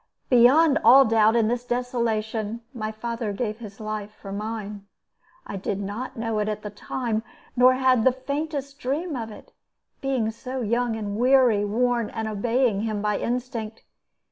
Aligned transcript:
Beyond 0.31 0.79
all 0.83 1.05
doubt, 1.05 1.35
in 1.35 1.47
this 1.47 1.63
desolation, 1.63 2.61
my 2.73 2.91
father 2.91 3.31
gave 3.31 3.59
his 3.59 3.79
life 3.79 4.11
for 4.15 4.31
mine. 4.31 4.87
I 5.45 5.57
did 5.57 5.79
not 5.79 6.17
know 6.17 6.39
it 6.39 6.49
at 6.49 6.63
the 6.63 6.71
time, 6.71 7.21
nor 7.55 7.75
had 7.75 8.03
the 8.03 8.11
faintest 8.11 8.79
dream 8.79 9.15
of 9.15 9.29
it, 9.29 9.53
being 10.01 10.31
so 10.31 10.61
young 10.61 10.95
and 10.95 11.17
weary 11.17 11.63
worn, 11.65 12.09
and 12.09 12.27
obeying 12.27 12.81
him 12.81 13.03
by 13.03 13.19
instinct. 13.19 13.83